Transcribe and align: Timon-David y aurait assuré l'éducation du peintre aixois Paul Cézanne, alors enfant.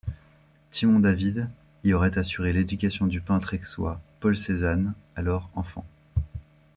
Timon-David 0.71 1.47
y 1.83 1.93
aurait 1.93 2.17
assuré 2.17 2.53
l'éducation 2.53 3.05
du 3.05 3.21
peintre 3.21 3.53
aixois 3.53 4.01
Paul 4.19 4.35
Cézanne, 4.35 4.95
alors 5.15 5.47
enfant. 5.53 5.85